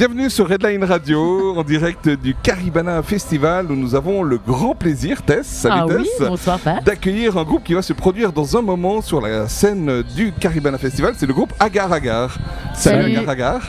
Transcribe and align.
Bienvenue 0.00 0.30
sur 0.30 0.48
Redline 0.48 0.82
Radio 0.82 1.58
en 1.58 1.62
direct 1.62 2.08
du 2.08 2.34
Caribana 2.34 3.02
Festival 3.02 3.70
où 3.70 3.76
nous 3.76 3.94
avons 3.94 4.22
le 4.22 4.38
grand 4.38 4.74
plaisir, 4.74 5.20
Tess, 5.20 5.46
salut 5.46 5.74
Ah 5.78 5.86
oui, 5.86 6.08
Tess, 6.18 6.26
bonsoir 6.26 6.58
d'accueillir 6.86 7.36
un 7.36 7.44
groupe 7.44 7.62
qui 7.64 7.74
va 7.74 7.82
se 7.82 7.92
produire 7.92 8.32
dans 8.32 8.56
un 8.56 8.62
moment 8.62 9.02
sur 9.02 9.20
la 9.20 9.46
scène 9.46 10.02
du 10.16 10.32
Caribana 10.32 10.78
Festival. 10.78 11.12
C'est 11.18 11.26
le 11.26 11.34
groupe 11.34 11.52
Agar 11.60 11.92
Agar. 11.92 12.38
Salut. 12.74 13.14
Agar 13.14 13.28
Agar. 13.28 13.60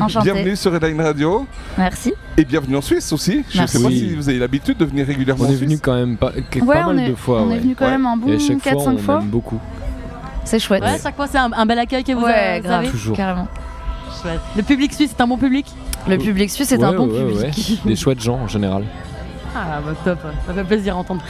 Enchanté. 0.00 0.32
Bienvenue 0.32 0.56
sur 0.56 0.72
Redline 0.72 1.00
Radio 1.00 1.46
Merci. 1.78 2.12
et 2.36 2.44
bienvenue 2.44 2.78
en 2.78 2.82
Suisse 2.82 3.12
aussi. 3.12 3.44
Je 3.48 3.62
ne 3.62 3.66
sais 3.68 3.80
pas 3.80 3.86
Oui. 3.86 3.96
si 4.00 4.16
vous 4.16 4.28
avez 4.28 4.40
l'habitude 4.40 4.78
de 4.78 4.86
venir 4.86 5.06
régulièrement 5.06 5.44
On 5.46 5.52
est 5.52 5.54
venu 5.54 5.78
quand 5.78 5.94
même 5.94 6.16
pas, 6.16 6.32
Ouais, 6.32 6.74
pas 6.74 6.86
mal 6.86 6.98
est, 6.98 7.10
de 7.10 7.14
fois. 7.14 7.42
on 7.42 7.52
est 7.52 7.58
venu 7.60 7.76
quand 7.76 7.84
Ouais. 7.84 7.92
même 7.92 8.06
un 8.06 8.16
bon 8.16 8.26
Et 8.32 8.34
à 8.34 8.38
chaque 8.40 8.56
4-5 8.58 8.72
fois, 8.72 8.92
on 8.92 8.98
fois. 8.98 9.18
aime 9.20 9.28
beaucoup. 9.28 9.60
C'est 10.44 10.58
chouette. 10.58 10.82
Ouais, 10.82 10.98
chaque 11.00 11.14
fois 11.14 11.28
c'est 11.28 11.38
un, 11.38 11.52
un 11.52 11.64
bel 11.64 11.78
accueil 11.78 12.02
que 12.02 12.10
vous 12.12 12.24
Ouais, 12.24 12.32
avez. 12.32 12.60
grave. 12.60 12.90
Toujours. 12.90 13.16
Carrément. 13.16 13.46
Chouette. 14.22 14.40
Le 14.56 14.62
public 14.62 14.92
suisse, 14.92 15.10
c'est 15.16 15.22
un 15.22 15.26
bon 15.26 15.36
public 15.36 15.66
Le 16.08 16.18
public 16.18 16.50
suisse 16.50 16.72
est 16.72 16.82
un 16.82 16.92
bon 16.92 17.08
ouais, 17.08 17.18
public. 17.20 17.40
ouais. 17.40 17.76
Des 17.90 17.96
chouettes 17.96 18.20
gens 18.22 18.36
en 18.36 18.48
général. 18.48 18.84
Ah 19.54 19.80
bah 19.84 19.92
top, 20.04 20.18
ça 20.46 20.52
fait 20.52 20.64
plaisir 20.64 20.96
à 20.96 20.98
entendre. 20.98 21.22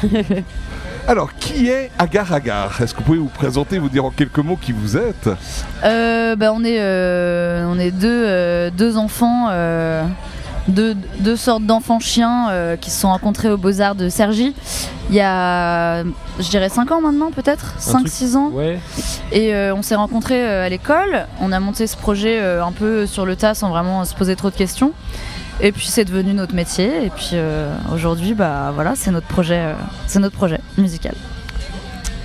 Alors, 1.08 1.32
qui 1.34 1.68
est 1.68 1.90
Agar 1.98 2.32
Agar? 2.32 2.80
Est-ce 2.82 2.92
que 2.92 2.98
vous 2.98 3.04
pouvez 3.04 3.18
vous 3.18 3.28
présenter, 3.28 3.78
vous 3.78 3.88
dire 3.88 4.04
en 4.04 4.10
quelques 4.10 4.40
mots 4.40 4.58
qui 4.60 4.72
vous 4.72 4.96
êtes? 4.96 5.28
Euh, 5.84 6.34
bah, 6.34 6.52
on 6.52 6.64
est, 6.64 6.80
euh, 6.80 7.64
on 7.68 7.78
est 7.78 7.92
deux, 7.92 8.24
euh, 8.26 8.70
deux 8.76 8.96
enfants, 8.96 9.46
euh, 9.50 10.04
deux, 10.68 10.94
deux 11.20 11.36
sortes 11.36 11.64
d'enfants 11.64 12.00
chiens 12.00 12.48
euh, 12.50 12.76
qui 12.76 12.90
se 12.90 13.00
sont 13.00 13.08
rencontrés 13.08 13.50
aux 13.50 13.56
Beaux-Arts 13.56 13.94
de 13.94 14.08
Cergy 14.08 14.54
il 15.08 15.14
y 15.14 15.20
a, 15.20 16.02
je 16.02 16.50
dirais 16.50 16.68
5 16.68 16.90
ans 16.90 17.00
maintenant 17.00 17.30
peut-être, 17.30 17.74
Un 17.88 17.92
truc- 18.00 18.08
5-6 18.08 18.36
ans? 18.36 18.48
Ouais. 18.52 18.80
Et 19.30 19.54
euh, 19.54 19.72
on 19.74 19.82
s'est 19.82 19.94
rencontrés 19.94 20.44
euh, 20.44 20.66
à 20.66 20.68
l'école, 20.68 21.26
on 21.40 21.52
a 21.52 21.60
monté 21.60 21.86
ce 21.86 21.96
projet 21.96 22.40
un 22.40 22.72
peu 22.72 23.06
sur 23.06 23.24
le 23.24 23.36
tas 23.36 23.54
sans 23.54 23.68
vraiment 23.70 24.04
se 24.04 24.14
poser 24.14 24.34
trop 24.34 24.50
de 24.50 24.56
questions. 24.56 24.92
Et 25.60 25.72
puis 25.72 25.86
c'est 25.86 26.04
devenu 26.04 26.34
notre 26.34 26.54
métier. 26.54 27.04
Et 27.06 27.10
puis 27.10 27.30
euh, 27.34 27.72
aujourd'hui, 27.94 28.34
bah 28.34 28.72
voilà, 28.74 28.94
c'est 28.96 29.10
notre 29.10 29.26
projet, 29.28 29.58
euh, 29.58 29.72
c'est 30.06 30.18
notre 30.18 30.36
projet 30.36 30.60
musical. 30.76 31.14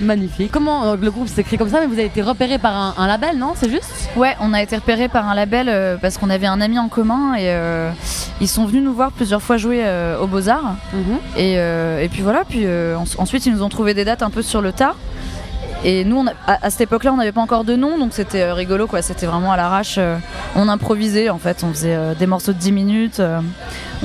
Magnifique. 0.02 0.50
Comment 0.52 0.84
donc, 0.84 1.00
le 1.00 1.10
groupe 1.10 1.28
s'écrit 1.28 1.56
comme 1.56 1.68
ça, 1.68 1.80
mais 1.80 1.86
vous 1.86 1.92
avez 1.94 2.06
été 2.06 2.22
repéré 2.22 2.58
par 2.58 2.76
un, 2.76 2.94
un 2.98 3.06
label, 3.06 3.38
non? 3.38 3.52
C'est 3.56 3.70
juste? 3.70 4.10
Ouais, 4.16 4.36
on 4.40 4.52
a 4.52 4.60
été 4.62 4.76
repéré 4.76 5.08
par 5.08 5.28
un 5.28 5.34
label 5.34 5.68
euh, 5.68 5.96
parce 6.00 6.18
qu'on 6.18 6.28
avait 6.28 6.46
un 6.46 6.60
ami 6.60 6.78
en 6.78 6.88
commun 6.88 7.34
et 7.34 7.48
euh, 7.50 7.90
ils 8.40 8.48
sont 8.48 8.66
venus 8.66 8.82
nous 8.82 8.92
voir 8.92 9.12
plusieurs 9.12 9.40
fois 9.42 9.56
jouer 9.56 9.82
euh, 9.84 10.18
au 10.18 10.26
Beaux 10.26 10.48
Arts. 10.48 10.74
Et, 11.36 11.54
euh, 11.58 12.00
et 12.02 12.08
puis 12.08 12.22
voilà, 12.22 12.42
puis 12.48 12.62
euh, 12.64 12.96
en- 12.96 13.04
ensuite 13.22 13.46
ils 13.46 13.52
nous 13.52 13.62
ont 13.62 13.68
trouvé 13.68 13.94
des 13.94 14.04
dates 14.04 14.22
un 14.22 14.30
peu 14.30 14.42
sur 14.42 14.60
le 14.60 14.72
tas. 14.72 14.94
Et 15.84 16.04
nous, 16.04 16.16
on 16.18 16.26
a- 16.26 16.32
à, 16.46 16.66
à 16.66 16.70
cette 16.70 16.82
époque-là, 16.82 17.12
on 17.12 17.16
n'avait 17.16 17.32
pas 17.32 17.40
encore 17.40 17.64
de 17.64 17.74
nom, 17.74 17.98
donc 17.98 18.12
c'était 18.12 18.42
euh, 18.42 18.54
rigolo, 18.54 18.86
quoi. 18.86 19.02
C'était 19.02 19.26
vraiment 19.26 19.50
à 19.52 19.56
l'arrache. 19.56 19.96
euh, 19.98 20.16
on 20.54 20.68
improvisait, 20.68 21.28
en 21.28 21.38
fait. 21.38 21.64
On 21.64 21.72
faisait 21.72 21.94
euh, 21.94 22.14
des 22.14 22.26
morceaux 22.26 22.52
de 22.52 22.58
10 22.58 22.72
minutes. 22.72 23.18
euh, 23.20 23.40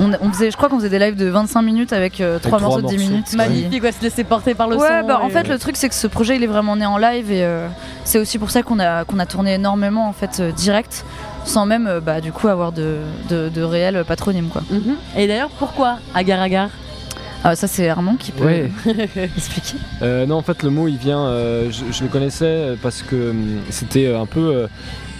on, 0.00 0.10
on 0.20 0.32
faisait, 0.32 0.50
je 0.50 0.56
crois 0.56 0.68
qu'on 0.68 0.78
faisait 0.78 0.88
des 0.88 0.98
lives 0.98 1.14
de 1.16 1.26
25 1.28 1.62
minutes 1.62 1.92
avec 1.92 2.20
euh, 2.20 2.38
trois 2.38 2.58
trois 2.58 2.60
morceaux 2.68 2.82
de 2.82 2.88
10 2.88 2.96
morceaux. 2.96 3.10
minutes. 3.10 3.34
Magnifique, 3.34 3.82
ouais, 3.82 3.92
se 3.92 4.02
laisser 4.02 4.24
porter 4.24 4.54
par 4.54 4.68
le 4.68 4.76
Ouais, 4.76 5.00
son. 5.02 5.06
bah, 5.06 5.20
en 5.22 5.28
fait, 5.28 5.46
le 5.48 5.58
truc, 5.58 5.76
c'est 5.76 5.88
que 5.88 5.94
ce 5.94 6.06
projet, 6.08 6.36
il 6.36 6.42
est 6.42 6.46
vraiment 6.48 6.74
né 6.76 6.86
en 6.86 6.98
live 6.98 7.30
et 7.30 7.44
euh, 7.44 7.68
c'est 8.04 8.18
aussi 8.18 8.38
pour 8.38 8.50
ça 8.50 8.62
qu'on 8.62 8.80
a, 8.80 9.04
qu'on 9.04 9.18
a 9.20 9.26
tourné 9.26 9.54
énormément, 9.54 10.08
en 10.08 10.12
fait, 10.12 10.38
euh, 10.40 10.50
direct, 10.52 11.04
sans 11.44 11.64
même, 11.64 12.00
bah, 12.04 12.20
du 12.20 12.32
coup, 12.32 12.48
avoir 12.48 12.72
de, 12.72 12.96
de, 13.28 13.48
de 13.48 13.62
réel 13.62 14.04
patronyme, 14.06 14.48
quoi. 14.48 14.62
Mhm. 14.70 14.96
Et 15.16 15.26
d'ailleurs, 15.28 15.50
pourquoi 15.58 15.98
Agar 16.14 16.40
Agar? 16.42 16.70
Ah, 17.44 17.54
ça, 17.54 17.68
c'est 17.68 17.88
Armand 17.88 18.16
qui 18.16 18.32
peut 18.32 18.44
Ouais. 18.44 18.70
expliquer. 19.36 19.76
Euh, 20.02 20.26
non, 20.26 20.36
en 20.36 20.42
fait, 20.42 20.62
le 20.62 20.70
mot 20.70 20.88
il 20.88 20.96
vient. 20.96 21.24
euh, 21.26 21.70
je, 21.70 21.84
je 21.92 22.02
le 22.02 22.08
connaissais 22.08 22.44
euh, 22.46 22.76
parce 22.82 23.02
que 23.02 23.32
c'était 23.70 24.12
un 24.14 24.26
peu 24.26 24.40
euh, 24.54 24.66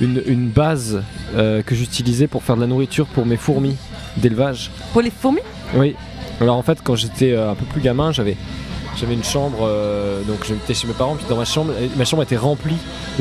une, 0.01 0.23
une 0.27 0.49
base 0.49 1.03
euh, 1.37 1.63
que 1.63 1.75
j'utilisais 1.75 2.27
pour 2.27 2.43
faire 2.43 2.57
de 2.57 2.61
la 2.63 2.67
nourriture 2.67 3.07
pour 3.07 3.25
mes 3.25 3.37
fourmis 3.37 3.77
d'élevage. 4.17 4.71
Pour 4.93 5.03
les 5.03 5.11
fourmis? 5.11 5.41
Oui. 5.77 5.95
Alors 6.41 6.57
en 6.57 6.63
fait, 6.63 6.79
quand 6.83 6.97
j'étais 6.97 7.33
euh, 7.33 7.53
un 7.53 7.55
peu 7.55 7.65
plus 7.67 7.81
gamin, 7.81 8.11
j'avais 8.13 8.37
j'avais 9.01 9.15
une 9.15 9.25
chambre, 9.25 9.59
euh, 9.63 10.23
donc 10.25 10.39
j'étais 10.47 10.75
chez 10.75 10.87
mes 10.87 10.93
parents, 10.93 11.15
puis 11.17 11.25
dans 11.29 11.37
ma 11.37 11.45
chambre, 11.45 11.73
ma 11.97 12.05
chambre 12.05 12.23
était 12.23 12.37
remplie 12.37 12.77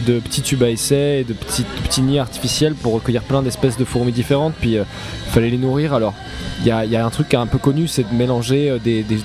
de 0.05 0.19
petits 0.19 0.41
tubes 0.41 0.63
à 0.63 0.69
essai 0.69 1.19
et 1.19 1.23
de 1.23 1.33
petits, 1.33 1.63
de 1.63 1.81
petits 1.87 2.01
nids 2.01 2.19
artificiels 2.19 2.73
pour 2.73 2.93
recueillir 2.93 3.21
plein 3.23 3.41
d'espèces 3.41 3.77
de 3.77 3.85
fourmis 3.85 4.11
différentes, 4.11 4.53
puis 4.59 4.77
euh, 4.77 4.83
il 5.27 5.31
fallait 5.31 5.49
les 5.49 5.57
nourrir. 5.57 5.93
Alors 5.93 6.13
il 6.59 6.65
y 6.65 6.69
y 6.89 6.95
a 6.95 7.05
un 7.05 7.09
truc 7.09 7.29
qui 7.29 7.35
est 7.35 7.39
un 7.39 7.45
peu 7.47 7.59
connu, 7.59 7.87
c'est 7.87 8.09
de 8.09 8.13
mélanger 8.15 8.69
euh, 8.71 8.79
des, 8.79 9.03
des- 9.03 9.19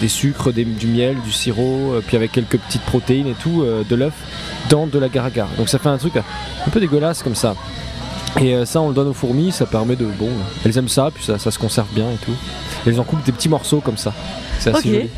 des- 0.00 0.08
sucres, 0.08 0.52
du 0.52 0.86
miel, 0.86 1.16
du 1.24 1.32
sirop, 1.32 1.94
puis 2.06 2.16
avec 2.16 2.32
quelques 2.32 2.58
petites 2.58 2.82
protéines 2.82 3.26
et 3.28 3.34
tout, 3.34 3.64
de 3.88 3.94
l'œuf, 3.96 4.14
dans 4.70 4.86
de 4.86 4.98
la 4.98 5.08
garagar. 5.08 5.48
Donc 5.58 5.68
ça 5.68 5.78
fait 5.78 5.88
un 5.88 5.98
truc 5.98 6.14
un 6.16 6.70
peu 6.70 6.80
dégueulasse 6.80 7.22
comme 7.22 7.34
ça. 7.34 7.54
Et 8.40 8.54
ça, 8.66 8.80
on 8.80 8.88
le 8.88 8.94
donne 8.94 9.08
aux 9.08 9.14
fourmis, 9.14 9.52
ça 9.52 9.66
permet 9.66 9.96
de. 9.96 10.04
Bon, 10.18 10.28
elles 10.64 10.76
aiment 10.78 10.88
ça, 10.88 11.10
puis 11.12 11.24
ça, 11.24 11.38
ça 11.38 11.50
se 11.50 11.58
conserve 11.58 11.88
bien 11.94 12.04
et 12.10 12.16
tout. 12.24 12.34
Elles 12.86 12.98
en 13.00 13.04
coupent 13.04 13.24
des 13.24 13.32
petits 13.32 13.48
morceaux 13.48 13.80
comme 13.80 13.96
ça. 13.96 14.12
C'est 14.58 14.70
assez 14.78 14.88
joli. 14.94 15.08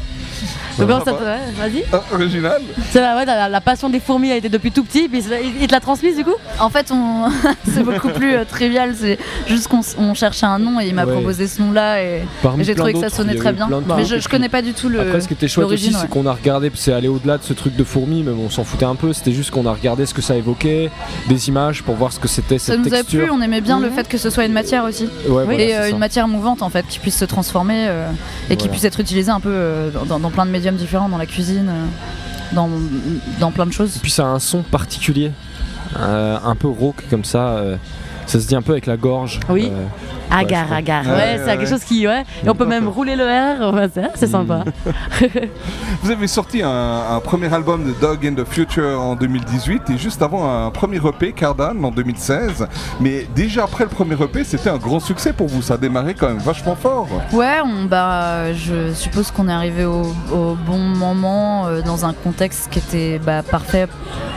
Ça- 0.76 0.84
ouais, 0.84 1.38
Vas-y. 1.58 1.84
Ah, 1.92 2.02
Original 2.12 2.60
C'est 2.90 3.00
la, 3.00 3.16
ouais, 3.16 3.24
la, 3.24 3.48
la 3.48 3.60
passion 3.60 3.88
des 3.90 4.00
fourmis 4.00 4.30
a 4.32 4.36
été 4.36 4.48
depuis 4.48 4.70
tout 4.72 4.84
petit, 4.84 5.08
puis 5.08 5.22
il 5.60 5.66
te 5.66 5.72
l'a 5.72 5.80
transmise 5.80 6.16
du 6.16 6.24
coup? 6.24 6.34
En 6.58 6.70
fait, 6.70 6.90
on... 6.90 7.28
c'est 7.72 7.82
beaucoup 7.82 8.08
plus 8.08 8.34
euh, 8.34 8.44
trivial. 8.44 8.94
C'est 8.98 9.18
juste 9.46 9.68
qu'on 9.68 10.14
cherchait 10.14 10.46
un 10.46 10.58
nom 10.58 10.80
et 10.80 10.86
il 10.86 10.94
m'a 10.94 11.04
Ouais. 11.04 11.12
proposé 11.12 11.46
ce 11.48 11.60
nom-là 11.62 12.02
et, 12.02 12.22
j'ai 12.60 12.74
trouvé 12.74 12.92
que 12.92 13.00
ça 13.00 13.08
sonnait 13.08 13.34
très 13.34 13.52
bien. 13.52 13.68
Mais 13.96 14.04
je, 14.04 14.18
je 14.18 14.28
connais 14.28 14.48
pas 14.48 14.62
du 14.62 14.72
tout 14.72 14.88
le. 14.88 15.00
Après, 15.00 15.20
ce 15.20 15.28
qui 15.28 15.34
était 15.34 15.48
chouette 15.48 15.66
aussi, 15.68 15.92
c'est 15.92 16.08
qu'on 16.08 16.26
a 16.26 16.32
regardé, 16.32 16.70
c'est 16.74 16.92
aller 16.92 17.08
au-delà 17.08 17.38
de 17.38 17.42
ce 17.42 17.52
truc 17.52 17.74
de 17.76 17.84
fourmis, 17.84 18.22
mais 18.22 18.32
on 18.32 18.50
s'en 18.50 18.64
foutait 18.64 18.84
un 18.84 18.94
peu. 18.94 19.12
C'était 19.12 19.32
juste 19.32 19.50
qu'on 19.50 19.66
a 19.66 19.72
regardé 19.72 20.06
ce 20.06 20.14
que 20.14 20.22
ça 20.22 20.36
évoquait, 20.36 20.90
des 21.28 21.48
images 21.48 21.82
pour 21.82 21.94
voir 21.94 22.12
ce 22.12 22.20
que 22.20 22.28
c'était 22.28 22.58
Ça 22.58 22.76
nous 22.76 22.92
a 22.94 23.02
plu, 23.02 23.28
on 23.30 23.40
aimait 23.40 23.60
bien 23.60 23.80
le 23.80 23.88
Mhm. 23.88 23.94
fait 23.94 24.08
que 24.08 24.18
ce 24.18 24.30
soit 24.30 24.44
une 24.44 24.52
matière 24.52 24.84
aussi. 24.84 25.04
Ouais, 25.28 25.44
voilà, 25.44 25.60
et 25.62 25.74
euh, 25.76 25.90
une 25.90 25.98
matière 25.98 26.28
mouvante 26.28 26.62
en 26.62 26.68
fait, 26.70 26.86
qui 26.88 26.98
puisse 26.98 27.16
se 27.16 27.24
transformer 27.24 27.86
euh, 27.88 28.08
et 28.50 28.56
qui 28.56 28.68
puisse 28.68 28.84
être 28.84 29.00
utilisée 29.00 29.30
un 29.30 29.40
peu 29.40 29.90
dans, 30.06 30.29
dans- 30.30 30.34
plein 30.34 30.46
de 30.46 30.50
médiums 30.50 30.76
différents, 30.76 31.08
dans 31.08 31.18
la 31.18 31.26
cuisine, 31.26 31.68
euh, 31.68 31.86
dans, 32.54 32.68
dans 33.38 33.50
plein 33.50 33.66
de 33.66 33.72
choses. 33.72 33.96
Et 33.96 34.00
puis 34.00 34.10
ça 34.10 34.24
a 34.24 34.28
un 34.28 34.38
son 34.38 34.62
particulier, 34.62 35.32
euh, 35.98 36.38
un 36.44 36.54
peu 36.54 36.68
rauque 36.68 37.04
comme 37.10 37.24
ça. 37.24 37.48
euh, 37.50 37.76
ça 38.26 38.38
se 38.41 38.46
dit 38.46 38.54
un 38.54 38.62
peu 38.62 38.72
avec 38.72 38.86
la 38.86 38.96
gorge. 38.96 39.41
Oui. 39.48 39.70
Agar, 40.30 40.72
agar. 40.72 41.04
Ouais, 41.04 41.10
Ouais, 41.10 41.16
ouais, 41.16 41.34
c'est 41.38 41.44
ouais. 41.44 41.56
quelque 41.58 41.68
chose 41.68 41.84
qui. 41.84 42.06
Ouais. 42.06 42.24
Et 42.44 42.48
on 42.48 42.54
peut 42.54 42.66
même 42.66 42.88
rouler 42.88 43.16
le 43.16 43.24
R, 43.24 43.88
c'est 43.92 44.02
c'est 44.14 44.26
sympa. 44.28 44.64
Vous 46.02 46.10
avez 46.10 46.26
sorti 46.26 46.62
un, 46.62 46.70
un 47.10 47.20
premier 47.20 47.52
album 47.52 47.84
de 47.86 47.92
Dog 48.00 48.26
in 48.26 48.34
the 48.34 48.44
Future 48.46 49.00
en 49.00 49.14
2018 49.16 49.91
et 49.91 49.98
juste 49.98 50.22
avant 50.22 50.66
un 50.66 50.70
premier 50.70 50.96
EP, 50.98 51.32
Cardan, 51.32 51.82
en 51.84 51.91
2016. 51.91 52.66
Mais 53.00 53.26
déjà 53.34 53.64
après 53.64 53.84
le 53.84 53.91
premier 53.91 54.14
EP, 54.22 54.44
c'était 54.44 54.70
un 54.70 54.78
grand 54.78 55.00
succès 55.00 55.32
pour 55.32 55.48
vous. 55.48 55.62
Ça 55.62 55.74
a 55.74 55.76
démarré 55.76 56.14
quand 56.14 56.28
même 56.28 56.38
vachement 56.38 56.76
fort. 56.76 57.08
Ouais, 57.32 57.58
on, 57.64 57.84
bah, 57.84 58.52
je 58.54 58.92
suppose 58.94 59.30
qu'on 59.30 59.48
est 59.48 59.52
arrivé 59.52 59.84
au, 59.84 60.02
au 60.32 60.54
bon 60.66 60.78
moment 60.78 61.66
euh, 61.66 61.82
dans 61.82 62.04
un 62.04 62.12
contexte 62.12 62.68
qui 62.70 62.78
était 62.78 63.18
bah, 63.18 63.42
parfait, 63.42 63.86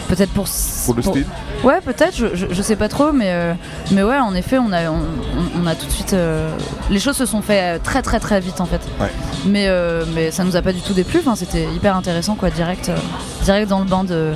peut-être 0.10 0.32
pour, 0.32 0.46
Pour 0.86 0.96
le 0.96 1.02
style. 1.02 1.26
Ouais, 1.64 1.80
peut-être, 1.82 2.16
je, 2.16 2.28
je, 2.34 2.48
je 2.52 2.62
sais 2.62 2.76
pas 2.76 2.90
trop, 2.90 3.12
mais, 3.14 3.32
euh, 3.32 3.54
mais 3.92 4.04
ouais, 4.04 4.18
en 4.20 4.36
effet, 4.36 4.58
on 4.58 4.72
a, 4.74 4.90
on, 4.90 4.96
on- 4.96 5.64
on 5.64 5.68
a 5.68 5.76
tout 5.76 5.83
de 5.86 5.92
suite. 5.92 6.14
euh, 6.14 6.50
les 6.90 7.00
choses 7.00 7.16
se 7.18 7.26
sont 7.26 7.42
fait 7.42 7.80
très 7.80 8.02
très 8.02 8.20
très 8.20 8.40
vite 8.40 8.62
en 8.62 8.66
fait. 8.66 8.82
Ouais. 9.00 9.12
Mais, 9.46 9.68
euh, 9.68 10.04
mais 10.14 10.32
ça 10.32 10.44
nous 10.44 10.56
a 10.56 10.62
pas 10.62 10.74
du 10.74 10.82
tout 10.82 10.94
déplu, 10.94 11.20
enfin, 11.20 11.36
c'était 11.36 11.66
hyper 11.74 11.96
intéressant 11.96 12.36
quoi, 12.36 12.50
direct, 12.50 12.90
euh, 12.90 12.96
direct 13.44 13.70
dans 13.70 13.80
le 13.80 13.86
bain 13.86 14.04
de, 14.04 14.34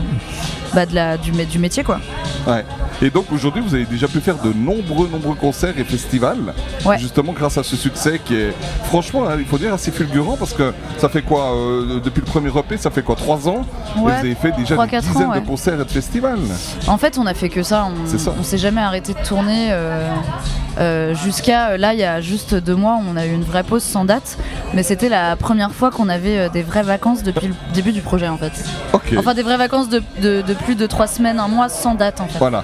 bah, 0.73 0.85
de 0.85 0.93
la, 0.95 1.17
du, 1.17 1.31
mé- 1.31 1.45
du 1.47 1.59
métier 1.59 1.83
quoi. 1.83 1.99
Ouais. 2.47 2.65
Et 3.01 3.09
donc 3.11 3.25
aujourd'hui, 3.31 3.61
vous 3.61 3.75
avez 3.75 3.85
déjà 3.85 4.07
pu 4.07 4.19
faire 4.21 4.37
de 4.37 4.51
nombreux, 4.53 5.07
nombreux 5.07 5.35
concerts 5.35 5.77
et 5.77 5.83
festivals. 5.83 6.53
Ouais. 6.85 6.97
Justement 6.97 7.31
grâce 7.31 7.57
à 7.57 7.63
ce 7.63 7.75
succès 7.75 8.19
qui 8.23 8.35
est, 8.35 8.53
franchement, 8.85 9.27
hein, 9.29 9.35
il 9.37 9.45
faut 9.45 9.57
dire 9.59 9.73
assez 9.73 9.91
fulgurant 9.91 10.35
parce 10.35 10.53
que 10.53 10.73
ça 10.97 11.07
fait 11.07 11.21
quoi 11.21 11.53
euh, 11.55 11.99
Depuis 12.03 12.21
le 12.21 12.25
premier 12.25 12.49
EP, 12.49 12.75
ça 12.77 12.89
fait 12.89 13.03
quoi 13.03 13.15
Trois 13.15 13.47
ans? 13.47 13.65
Et. 13.95 13.99
Vous 13.99 14.07
avez 14.09 14.35
fait 14.35 14.51
déjà 14.51 14.73
trois, 14.75 14.85
des 14.85 14.91
quatre 14.91 15.05
dizaines 15.07 15.27
ans, 15.27 15.31
ouais. 15.31 15.41
de 15.41 15.45
concerts 15.45 15.79
et 15.79 15.85
de 15.85 15.89
festivals. 15.91 16.39
En 16.87 16.97
fait, 16.97 17.17
on 17.19 17.25
a 17.27 17.33
fait 17.35 17.49
que 17.49 17.61
ça. 17.61 17.85
On, 17.87 18.39
on 18.39 18.43
s'est 18.43 18.57
jamais 18.57 18.81
arrêté 18.81 19.13
de 19.13 19.19
tourner 19.19 19.67
euh, 19.71 20.09
euh, 20.79 21.13
jusqu'à 21.15 21.77
là. 21.77 21.93
Il 21.93 21.99
y 21.99 22.03
a 22.03 22.19
juste 22.21 22.55
deux 22.55 22.75
mois, 22.75 22.99
on 23.07 23.15
a 23.15 23.25
eu 23.27 23.31
une 23.31 23.43
vraie 23.43 23.63
pause 23.63 23.83
sans 23.83 24.05
date, 24.05 24.37
mais 24.73 24.81
c'était 24.83 25.09
la 25.09 25.35
première 25.35 25.71
fois 25.71 25.91
qu'on 25.91 26.09
avait 26.09 26.37
euh, 26.37 26.49
des 26.49 26.63
vraies 26.63 26.83
vacances 26.83 27.21
depuis 27.23 27.47
le 27.47 27.53
début 27.73 27.91
du 27.91 28.01
projet 28.01 28.27
en 28.27 28.37
fait. 28.37 28.53
Enfin, 29.17 29.33
des 29.35 29.43
vraies 29.43 29.57
vacances 29.57 29.89
de, 29.89 30.01
de- 30.21 30.41
de 30.41 30.53
plus 30.53 30.75
de 30.75 30.85
trois 30.87 31.07
semaines, 31.07 31.39
un 31.39 31.47
mois 31.47 31.69
sans 31.69 31.93
date 31.95 32.21
en 32.21 32.27
fait. 32.27 32.39
Voilà. 32.39 32.63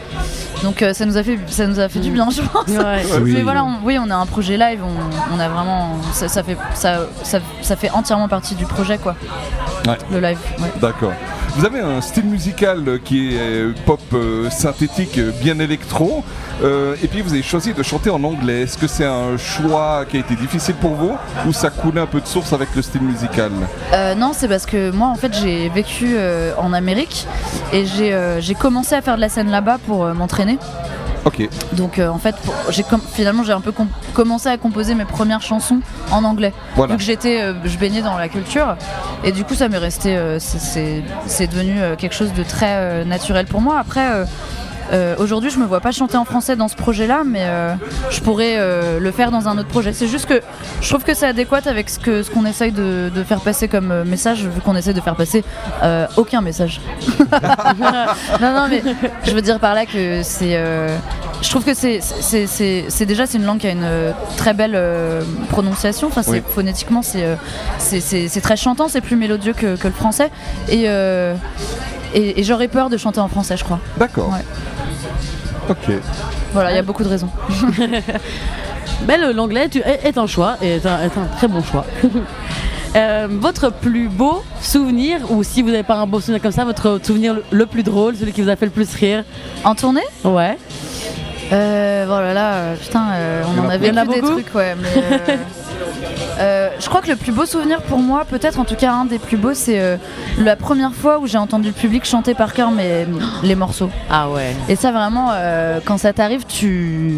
Donc 0.64 0.82
euh, 0.82 0.94
ça 0.94 1.06
nous 1.06 1.18
a 1.18 1.24
fait, 1.24 1.38
ça 1.48 1.68
nous 1.68 1.80
a 1.80 1.88
fait 1.90 2.00
du 2.00 2.10
bien, 2.10 2.30
je 2.32 2.42
pense. 2.42 2.68
Ouais. 2.68 3.04
Oui. 3.22 3.34
Mais 3.34 3.42
voilà, 3.44 3.64
on- 3.64 3.78
oui, 3.84 3.98
on 4.00 4.10
a 4.10 4.16
un 4.16 4.26
projet 4.26 4.58
live, 4.58 4.80
on, 4.84 5.36
on 5.36 5.40
a 5.40 5.48
vraiment, 5.50 5.98
ça, 6.14 6.28
ça 6.28 6.42
fait, 6.42 6.58
ça, 6.74 7.02
ça, 7.24 7.40
ça 7.62 7.76
fait 7.76 7.90
entièrement 7.92 8.28
partie 8.28 8.56
du 8.56 8.66
projet 8.66 8.98
quoi. 8.98 9.16
Ouais. 9.86 9.98
Le 10.12 10.20
live. 10.20 10.38
ouais. 10.60 10.72
D'accord. 10.82 11.12
Vous 11.56 11.66
avez 11.66 11.82
un 11.82 12.02
style 12.02 12.26
musical 12.26 13.00
qui 13.06 13.36
est 13.36 13.40
euh, 13.40 13.74
pop 13.86 14.00
euh, 14.14 14.50
synthétique, 14.50 15.20
euh, 15.20 15.32
bien 15.40 15.60
électro, 15.60 16.24
euh, 16.64 16.96
et 17.04 17.08
puis 17.08 17.22
vous 17.22 17.32
avez 17.34 17.44
choisi 17.44 17.74
de 17.74 17.84
chanter 17.84 18.10
en 18.10 18.24
anglais. 18.24 18.62
Est-ce 18.64 18.76
que 18.78 18.88
c'est 18.88 19.06
un 19.06 19.38
choix 19.38 20.04
qui 20.10 20.18
a 20.18 20.22
été 20.22 20.36
difficile 20.36 20.74
pour 20.76 20.96
vous 20.96 21.16
ou 21.48 21.54
ça 21.54 21.70
coulait 21.70 22.02
un 22.02 22.08
peu 22.08 22.20
de 22.22 22.26
source 22.26 22.54
avec 22.54 22.70
le 22.76 22.82
style 22.82 23.04
musical? 23.04 23.52
Euh, 23.94 24.16
non, 24.16 24.32
c'est 24.34 24.48
parce 24.48 24.66
que 24.66 24.90
moi, 24.90 25.10
en 25.10 25.16
fait, 25.16 25.32
j'ai 25.40 25.70
vécu 25.70 26.16
euh, 26.16 26.54
en 26.58 26.74
Amérique 26.74 27.28
et 27.72 27.86
j'ai 27.86 28.56
commencé 28.56 28.96
à 28.96 29.02
faire 29.04 29.16
de 29.16 29.22
la 29.22 29.30
scène 29.30 29.52
là-bas 29.52 29.78
pour 29.86 30.06
m'entraîner. 30.08 30.58
Ok, 31.26 31.48
Donc, 31.72 32.00
euh, 32.00 32.10
en 32.10 32.18
fait, 32.18 32.36
j'ai 32.70 32.84
finalement, 33.14 33.44
j'ai 33.44 33.54
un 33.54 33.62
peu 33.62 33.72
com- 33.72 33.88
commencé 34.14 34.50
à 34.50 34.58
composer 34.58 34.94
mes 34.94 35.06
premières 35.06 35.42
chansons 35.42 35.80
en 36.12 36.26
anglais. 36.26 36.52
voilà. 36.76 36.92
Vu 36.94 36.98
que 36.98 37.04
j'étais, 37.06 37.40
euh, 37.42 37.54
je 37.64 37.78
baignais 37.78 38.02
dans 38.02 38.18
la 38.18 38.28
culture, 38.28 38.76
et 39.24 39.32
du 39.32 39.44
coup, 39.44 39.56
ça 39.56 39.70
m'est 39.70 39.78
resté, 39.78 40.16
euh, 40.18 40.38
c'est- 40.40 41.48
devenu 41.48 41.82
euh, 41.82 41.96
quelque 41.96 42.16
chose 42.16 42.34
de 42.34 42.44
très 42.44 42.76
euh, 42.78 43.06
naturel 43.06 43.46
pour 43.46 43.62
moi. 43.62 43.78
Après. 43.80 44.04
Aujourd'hui, 45.18 45.50
je 45.50 45.58
me 45.58 45.66
vois 45.66 45.80
pas 45.80 45.92
chanter 45.92 46.18
en 46.18 46.26
français 46.26 46.56
dans 46.56 46.68
ce 46.68 46.76
projet-là, 46.76 47.24
mais 47.26 47.48
je 48.12 48.20
pourrais 48.22 48.60
le 49.00 49.12
faire 49.12 49.32
dans 49.32 49.48
un 49.48 49.58
autre 49.58 49.70
projet. 49.70 49.92
C'est 49.92 50.08
juste 50.08 50.28
que 50.28 50.40
je 50.82 50.88
trouve 50.90 51.04
que 51.04 51.16
c'est 51.16 51.26
adéquat 51.26 51.62
avec 51.66 51.90
ce 51.90 51.98
que 51.98 52.22
ce 52.22 52.30
qu'on 52.30 52.46
essaye 52.46 52.72
de, 52.72 53.10
de 53.10 53.24
faire 53.24 53.40
passer 53.42 53.68
comme 53.68 54.04
message, 54.04 54.44
vu 54.46 54.62
qu'on 54.62 54.76
essaie 54.76 54.94
de 54.94 55.02
faire 55.02 55.16
passer 55.16 55.44
aucun 56.16 56.42
message. 56.42 56.80
non, 57.80 58.54
non, 58.54 58.68
mais 58.70 58.84
je 59.26 59.32
veux 59.34 59.42
dire 59.42 59.60
par 59.60 59.74
là 59.74 59.88
que 59.88 60.22
c'est. 60.22 60.62
Je 61.44 61.50
trouve 61.50 61.64
que 61.66 61.74
c'est 61.76 63.06
déjà 63.06 63.28
c'est 63.28 63.38
une 63.38 63.46
langue 63.46 63.60
qui 63.60 63.68
a 63.68 63.72
une 63.72 63.84
euh, 63.84 64.12
très 64.38 64.54
belle 64.54 64.74
euh, 64.76 65.22
prononciation. 65.50 66.08
Enfin, 66.08 66.22
Oui. 66.28 66.42
phonétiquement 66.56 67.02
c'est 67.04 67.24
euh, 67.24 67.36
c'est- 67.78 68.42
très 68.42 68.56
chantant, 68.58 68.88
c'est 68.88 69.02
plus 69.02 69.16
mélodieux 69.16 69.54
que, 69.54 69.76
que 69.76 69.88
le 69.88 69.94
français. 69.94 70.32
Et 70.70 70.84
euh, 70.88 71.36
et, 72.16 72.40
et 72.40 72.44
j'aurais 72.44 72.68
peur 72.68 72.90
de 72.90 72.98
chanter 72.98 73.20
en 73.20 73.28
français, 73.28 73.58
je 73.58 73.64
crois. 73.64 73.80
D'accord. 73.98 74.30
Ouais. 74.32 74.44
Ok. 75.70 75.96
Voilà, 76.54 76.72
il 76.72 76.76
y 76.76 76.80
a 76.80 76.84
beaucoup 76.84 77.04
de 77.04 77.10
raisons. 77.10 77.30
Ben, 79.04 79.20
le- 79.20 79.32
l'anglais 79.34 79.68
tu- 79.70 79.80
est, 79.80 80.02
est 80.06 80.18
un 80.18 80.28
choix, 80.28 80.56
et 80.62 80.76
est 80.76 80.86
un, 80.86 81.02
est 81.02 81.18
un 81.18 81.26
très 81.38 81.48
bon 81.48 81.62
choix. 81.64 81.86
Euh, 82.96 83.28
votre 83.28 83.72
plus 83.72 84.08
beau 84.08 84.44
souvenir, 84.62 85.32
ou 85.32 85.42
si 85.42 85.64
vous 85.64 85.70
n'avez 85.72 85.82
pas 85.82 85.96
un 85.96 86.06
beau 86.06 86.20
souvenir 86.20 86.40
comme 86.40 86.52
ça, 86.52 86.64
votre 86.64 87.00
souvenir 87.02 87.34
le- 87.34 87.44
le 87.50 87.66
plus 87.66 87.82
drôle, 87.82 88.16
celui 88.16 88.32
qui 88.34 88.44
vous 88.44 88.50
a 88.50 88.56
fait 88.56 88.66
le 88.66 88.72
plus 88.72 88.94
rire? 88.94 89.24
En 89.64 89.74
tournée? 89.74 90.04
Ouais. 90.24 90.60
Euh, 91.54 92.06
voilà, 92.08 92.34
là, 92.34 92.54
euh, 92.54 92.76
putain, 92.76 93.06
euh, 93.14 93.44
on 93.48 93.60
en 93.62 93.70
a 93.70 93.74
a 93.76 93.78
plein. 93.78 93.78
vécu 93.78 93.86
Il 93.92 93.96
y 93.96 94.00
en 94.00 94.02
a 94.02 94.06
des 94.06 94.22
beaucoup 94.22 94.34
trucs, 94.34 94.56
ouais. 94.56 94.76
Mais, 94.82 95.04
euh, 95.04 95.18
euh, 96.40 96.70
je 96.80 96.90
crois 96.90 97.02
que 97.02 97.10
le 97.10 97.16
plus 97.16 97.32
beau 97.32 97.46
souvenir 97.46 97.82
pour 97.84 98.00
moi, 98.00 98.26
peut-être 98.28 98.60
en 98.60 98.66
tout 98.66 98.76
cas 98.76 98.92
un 98.92 99.06
des 99.06 99.20
plus 99.20 99.38
beaux, 99.38 99.54
c'est 99.54 99.80
euh, 99.80 99.98
la 100.40 100.56
première 100.56 100.94
fois 100.94 101.20
où 101.20 101.28
j'ai 101.28 101.38
entendu 101.38 101.68
le 101.68 101.74
public 101.74 102.06
chanter 102.06 102.34
par 102.34 102.54
cœur 102.54 102.72
mes, 102.72 103.06
les 103.44 103.56
morceaux. 103.56 103.90
Ah 104.10 104.30
ouais. 104.30 104.56
Et 104.68 104.76
ça, 104.76 104.92
vraiment, 104.92 105.30
euh, 105.34 105.80
quand 105.86 105.98
ça 105.98 106.12
t'arrive, 106.14 106.46
tu. 106.48 107.14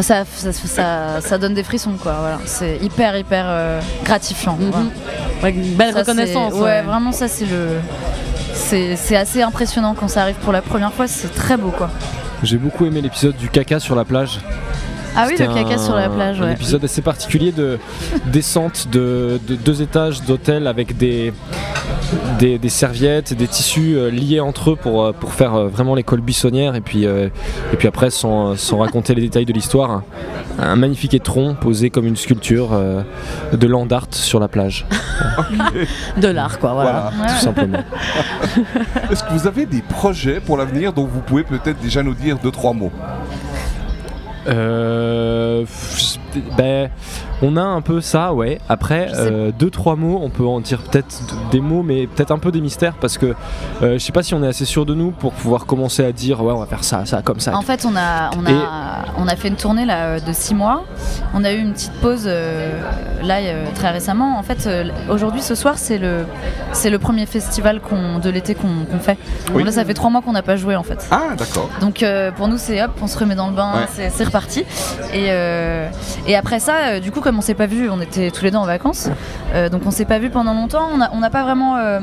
Ça, 0.00 0.24
ça, 0.34 0.52
ça- 0.52 1.20
ça 1.20 1.38
donne 1.38 1.54
des 1.54 1.62
frissons, 1.62 1.94
quoi. 2.00 2.16
Voilà. 2.20 2.38
C'est 2.46 2.78
hyper, 2.82 3.16
hyper 3.16 3.44
euh, 3.46 3.80
gratifiant. 4.04 4.56
Mhm. 4.58 4.90
Ouais, 5.42 5.50
une 5.52 5.74
belle 5.74 5.92
Ça, 5.92 6.00
reconnaissance. 6.00 6.52
c'est- 6.54 6.60
Ouais, 6.60 6.82
vraiment, 6.82 7.12
ça, 7.12 7.28
c'est 7.28 7.46
le. 7.46 7.78
C'est 8.52 8.96
c'est 8.96 9.16
assez 9.16 9.42
impressionnant 9.42 9.94
quand 9.98 10.08
ça 10.08 10.22
arrive 10.22 10.34
pour 10.36 10.52
la 10.52 10.60
première 10.60 10.92
fois, 10.92 11.06
c'est 11.06 11.32
très 11.34 11.56
beau 11.56 11.70
quoi. 11.70 11.88
J'ai 12.42 12.56
beaucoup 12.56 12.86
aimé 12.86 13.00
l'épisode 13.02 13.36
du 13.36 13.48
caca 13.48 13.80
sur 13.80 13.94
la 13.94 14.04
plage. 14.04 14.40
Ah 15.16 15.26
oui, 15.26 15.34
le 15.38 15.46
caca 15.46 15.74
un- 15.74 15.78
sur 15.78 15.94
la 15.94 16.08
plage, 16.08 16.40
Un 16.40 16.44
ouais. 16.46 16.52
épisode 16.52 16.84
assez 16.84 17.02
particulier 17.02 17.52
de 17.52 17.78
descente 18.26 18.88
de, 18.90 19.40
de 19.46 19.56
deux 19.56 19.82
étages 19.82 20.22
d'hôtel 20.22 20.66
avec 20.66 20.96
des, 20.96 21.32
des, 22.38 22.58
des 22.58 22.68
serviettes 22.68 23.32
et 23.32 23.34
des 23.34 23.46
tissus 23.46 23.96
euh, 23.96 24.10
liés 24.10 24.40
entre 24.40 24.70
eux 24.72 24.76
pour, 24.76 25.04
euh, 25.04 25.12
pour 25.12 25.32
faire 25.32 25.54
euh, 25.54 25.68
vraiment 25.68 25.94
l'école 25.94 26.20
buissonnière. 26.20 26.74
Et 26.74 26.80
puis, 26.80 27.06
euh, 27.06 27.28
et 27.72 27.76
puis 27.76 27.88
après, 27.88 28.10
sans, 28.10 28.56
sans 28.56 28.78
raconter 28.78 29.14
les 29.14 29.22
détails 29.22 29.44
de 29.46 29.52
l'histoire, 29.52 30.02
un, 30.58 30.76
magnifique 30.76 31.14
étron 31.14 31.54
posé 31.54 31.90
comme 31.90 32.06
une 32.06 32.16
sculpture 32.16 32.70
euh, 32.72 33.02
de 33.52 33.66
land 33.66 33.86
art 33.90 34.08
sur 34.10 34.40
la 34.40 34.48
plage, 34.48 34.86
De 36.16 36.28
l'art, 36.28 36.58
quoi. 36.58 36.72
Voilà. 36.72 37.12
Tout 37.28 37.44
simplement. 37.44 37.78
Est-ce 39.10 39.24
que 39.24 39.32
vous 39.32 39.46
avez 39.46 39.66
des 39.66 39.82
projets 39.82 40.40
pour 40.40 40.56
l'avenir 40.56 40.92
dont 40.92 41.06
vous 41.06 41.20
pouvez 41.20 41.44
peut-être 41.44 41.80
déjà 41.80 42.02
nous 42.02 42.14
dire 42.14 42.38
deux, 42.42 42.50
trois 42.50 42.72
mots? 42.72 42.92
Euh, 44.48 45.64
ben, 46.56 46.90
on 47.42 47.56
a 47.56 47.62
un 47.62 47.80
peu 47.80 48.00
ça, 48.00 48.32
ouais. 48.34 48.60
Après, 48.68 49.08
euh, 49.14 49.50
deux 49.58 49.70
trois 49.70 49.96
mots, 49.96 50.20
on 50.22 50.30
peut 50.30 50.46
en 50.46 50.60
dire 50.60 50.82
peut-être 50.82 51.22
des 51.50 51.60
mots, 51.60 51.82
mais 51.82 52.06
peut-être 52.06 52.30
un 52.30 52.38
peu 52.38 52.50
des 52.52 52.60
mystères 52.60 52.94
parce 53.00 53.18
que 53.18 53.34
euh, 53.82 53.94
je 53.94 53.98
sais 53.98 54.12
pas 54.12 54.22
si 54.22 54.34
on 54.34 54.42
est 54.42 54.48
assez 54.48 54.64
sûr 54.64 54.84
de 54.86 54.94
nous 54.94 55.10
pour 55.10 55.32
pouvoir 55.32 55.66
commencer 55.66 56.04
à 56.04 56.12
dire 56.12 56.42
ouais, 56.42 56.52
on 56.52 56.60
va 56.60 56.66
faire 56.66 56.84
ça, 56.84 57.04
ça, 57.06 57.22
comme 57.22 57.40
ça. 57.40 57.56
En 57.56 57.62
fait, 57.62 57.84
on 57.86 57.96
a, 57.96 58.30
on, 58.38 58.46
a, 58.46 58.50
Et- 58.50 58.54
on 59.18 59.26
a 59.28 59.36
fait 59.36 59.48
une 59.48 59.56
tournée 59.56 59.84
là, 59.86 60.04
euh, 60.04 60.20
de 60.20 60.32
six 60.32 60.54
mois. 60.54 60.84
On 61.34 61.44
a 61.44 61.52
eu 61.52 61.58
une 61.58 61.72
petite 61.72 61.92
pause 62.00 62.24
euh, 62.26 62.80
là 63.22 63.36
très 63.74 63.90
récemment. 63.90 64.38
En 64.38 64.42
fait, 64.42 64.68
aujourd'hui, 65.08 65.42
ce 65.42 65.54
soir, 65.54 65.74
c'est 65.78 65.98
le, 65.98 66.24
c'est 66.72 66.90
le 66.90 66.98
premier 66.98 67.26
festival 67.26 67.80
qu'on- 67.80 68.18
de 68.18 68.30
l'été 68.30 68.54
qu'on 68.54 68.84
qu'on 68.90 68.98
fait. 68.98 69.18
Oui. 69.54 69.64
Là, 69.64 69.72
ça 69.72 69.84
fait 69.84 69.94
trois 69.94 70.10
mois 70.10 70.22
qu'on 70.22 70.32
n'a 70.32 70.42
pas 70.42 70.56
joué 70.56 70.76
en 70.76 70.82
fait. 70.82 71.06
Ah, 71.10 71.34
d'accord. 71.36 71.68
Donc 71.80 72.04
pour 72.36 72.48
nous, 72.48 72.58
c'est 72.58 72.82
hop, 72.82 72.90
on 73.02 73.06
se 73.06 73.18
remet 73.18 73.34
dans 73.34 73.48
le 73.48 73.54
bain, 73.56 73.72
Ouais. 73.74 73.86
c'est 73.94 74.10
c'est 74.10 74.24
reparti. 74.24 74.64
Et, 75.14 75.30
et 76.26 76.36
après 76.36 76.60
ça, 76.60 76.72
euh, 76.76 77.00
du 77.00 77.10
coup, 77.10 77.20
comme 77.20 77.38
on 77.38 77.40
s'est 77.42 77.54
pas 77.54 77.66
vu, 77.66 77.88
on 77.90 78.00
était 78.00 78.30
tous 78.30 78.44
les 78.44 78.50
deux 78.50 78.56
en 78.58 78.64
vacances, 78.66 79.08
euh, 79.54 79.68
donc 79.68 79.82
on 79.86 79.90
s'est 79.90 80.04
pas 80.04 80.18
vu 80.18 80.30
pendant 80.30 80.54
longtemps. 80.54 80.88
On 81.12 81.18
n'a 81.20 81.30
pas 81.30 81.42
vraiment, 81.42 81.76
euh, 81.76 82.00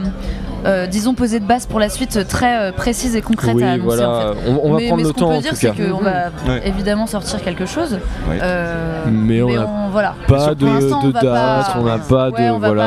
euh, 0.65 0.87
disons, 0.87 1.13
posé 1.13 1.39
de 1.39 1.45
base 1.45 1.65
pour 1.65 1.79
la 1.79 1.89
suite 1.89 2.27
très 2.27 2.57
euh, 2.59 2.71
précise 2.71 3.15
et 3.15 3.21
concrète 3.21 3.55
oui, 3.55 3.63
à 3.63 3.71
annoncer. 3.71 3.83
voilà, 3.85 4.09
en 4.09 4.33
fait. 4.33 4.39
on, 4.47 4.59
on 4.63 4.71
va 4.73 4.77
mais, 4.77 4.87
prendre 4.87 4.97
mais 4.97 5.03
le 5.03 5.07
ce 5.09 5.13
qu'on 5.13 5.19
temps 5.19 5.27
peut 5.29 5.35
en 5.35 5.41
dire, 5.41 5.49
tout 5.51 5.55
c'est 5.57 5.67
qu'on 5.75 5.99
va 6.01 6.11
Ouais. 6.47 6.61
évidemment 6.65 7.07
sortir 7.07 7.41
quelque 7.43 7.65
chose. 7.65 7.99
Ouais. 8.29 8.39
Euh, 8.41 9.03
Mais 9.11 9.41
on 9.41 9.49
a 9.49 9.65
voilà. 9.91 10.15
Pas 10.27 10.53
de, 10.55 10.65
de 10.65 10.93
on 10.93 11.09
va 11.09 11.21
date, 11.21 11.23
pas- 11.23 11.75
on 11.79 11.83
n'a 11.83 11.97
pas 11.97 12.31
de 12.31 12.37
va 12.51 12.57
voilà. 12.57 12.83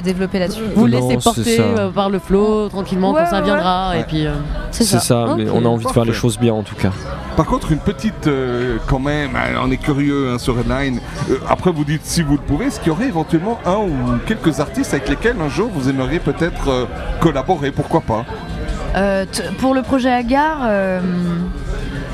Euh, 0.00 0.04
développer 0.04 0.38
là-dessus. 0.38 0.62
Vous 0.74 0.88
Non, 0.88 1.08
laissez 1.08 1.16
porter 1.22 1.56
euh, 1.60 1.90
par 1.90 2.10
le 2.10 2.18
flot, 2.18 2.68
tranquillement, 2.68 3.12
Ouais, 3.12 3.22
quand 3.24 3.30
ça 3.30 3.40
viendra. 3.40 3.90
ouais. 3.90 4.00
Et 4.00 4.04
puis. 4.04 4.26
euh, 4.26 4.32
C'est 4.70 4.84
ça. 4.84 5.34
mais 5.36 5.46
on 5.50 5.64
a 5.64 5.68
envie 5.68 5.84
de 5.84 5.90
faire 5.90 6.04
les 6.04 6.12
choses 6.12 6.38
bien 6.38 6.54
en 6.54 6.62
tout 6.62 6.74
cas. 6.76 6.90
Par 7.36 7.46
contre, 7.46 7.72
une 7.72 7.78
petite, 7.78 8.26
euh, 8.26 8.76
quand 8.86 8.98
même, 8.98 9.30
on 9.62 9.70
est 9.70 9.76
curieux 9.76 10.30
hein, 10.32 10.38
sur 10.38 10.56
Redline. 10.56 11.00
Euh, 11.30 11.36
après, 11.48 11.70
vous 11.70 11.84
dites 11.84 12.02
si 12.04 12.22
vous 12.22 12.32
le 12.34 12.38
pouvez, 12.42 12.66
est-ce 12.66 12.78
qu'il 12.80 12.88
y 12.88 12.90
aurait 12.90 13.06
éventuellement 13.06 13.58
un 13.64 13.76
ou 13.76 13.90
quelques 14.26 14.60
artistes 14.60 14.92
avec 14.92 15.08
lesquels 15.08 15.36
un 15.40 15.48
jour 15.48 15.70
vous 15.72 15.88
aimeriez 15.88 16.18
peut-être 16.18 16.68
euh, 16.68 16.84
collaborer 17.20 17.70
Pourquoi 17.70 18.00
pas? 18.00 18.24
Euh, 18.96 19.24
pour 19.58 19.72
le 19.74 19.82
projet 19.82 20.10
Agar, 20.10 20.58
euh, 20.64 21.00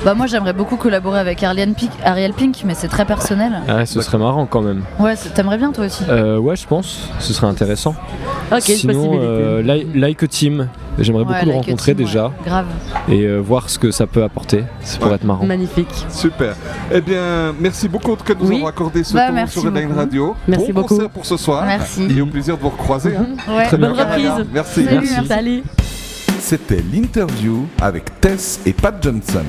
bah 0.05 0.15
moi 0.15 0.27
j'aimerais 0.27 0.53
beaucoup 0.53 0.77
collaborer 0.77 1.19
avec 1.19 1.43
Ariel 1.43 1.73
Pink, 1.75 1.91
Ariel 2.05 2.33
Pink 2.33 2.63
mais 2.65 2.75
c'est 2.75 2.87
très 2.89 3.05
personnel. 3.05 3.61
Ah, 3.69 3.85
ce 3.87 4.01
serait 4.01 4.19
marrant 4.19 4.47
quand 4.47 4.63
même. 4.63 4.83
Ouais, 5.01 5.15
t'aimerais 5.35 5.59
bien 5.59 5.73
toi 5.73 5.87
aussi. 5.87 6.05
Euh, 6.09 6.39
ouais, 6.39 6.55
je 6.55 6.67
pense, 6.67 7.09
ce 7.19 7.33
serait 7.33 7.49
intéressant. 7.49 7.95
Ok, 8.53 8.61
Sinon, 8.61 9.19
euh, 9.21 9.63
Like, 9.63 9.89
Like 9.95 10.23
a 10.23 10.27
Team, 10.29 10.69
j'aimerais 10.99 11.25
Ouais, 11.25 11.33
beaucoup 11.33 11.47
le 11.47 11.53
like 11.53 11.65
rencontrer 11.65 11.95
team, 11.97 12.05
déjà 12.07 12.27
ouais, 12.27 12.33
Grave. 12.45 12.67
et 13.09 13.23
euh, 13.23 13.39
voir 13.41 13.69
ce 13.69 13.79
que 13.81 13.91
ça 13.91 14.07
peut 14.07 14.23
apporter. 14.23 14.65
Ça 14.83 14.99
pourrait 14.99 15.11
Ouais. 15.11 15.17
être 15.17 15.25
marrant. 15.25 15.45
Magnifique. 15.45 16.07
Super. 16.09 16.55
Eh 16.93 17.01
bien, 17.01 17.53
merci 17.59 17.89
beaucoup 17.89 18.13
en 18.13 18.17
tout 18.17 18.25
cas 18.25 18.35
de 18.35 18.43
nous 18.43 18.49
Oui. 18.49 18.57
avoir 18.57 18.69
accordé 18.71 19.03
ce 19.03 19.13
Bah, 19.15 19.27
temps 19.27 19.33
merci 19.33 19.55
sur 19.59 19.65
Redline 19.65 19.89
beaucoup. 19.89 19.99
Radio. 19.99 20.37
Merci 20.47 20.73
bon 20.73 20.83
beaucoup. 20.83 20.95
concert 20.95 21.11
pour 21.11 21.27
ce 21.27 21.37
soir. 21.37 21.65
Merci. 21.67 22.07
Et 22.17 22.21
au 22.21 22.27
plaisir 22.27 22.57
de 22.57 22.63
vous 22.63 22.69
recroiser. 22.71 23.17
hein. 23.17 23.27
Ouais, 23.53 23.67
Très 23.67 23.77
bien. 23.77 23.89
Bonne 23.91 23.99
reprise. 23.99 24.47
Merci. 24.53 24.85
Salut, 24.85 24.97
Merci. 24.99 25.13
merci. 25.15 25.29
Salut. 25.29 25.63
C'était 26.39 26.85
l'interview 26.93 27.67
avec 27.81 28.21
Tess 28.21 28.61
et 28.67 28.73
Pat 28.73 28.95
Johnson. 29.03 29.43